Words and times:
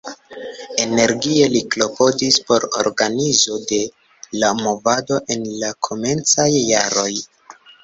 Energie 0.85 1.49
li 1.55 1.61
klopodis 1.75 2.39
por 2.47 2.65
organizo 2.85 3.59
de 3.73 3.79
la 4.45 4.51
movado 4.63 5.21
en 5.37 5.47
la 5.63 5.73
komencaj 5.89 6.51
jaroj. 6.59 7.09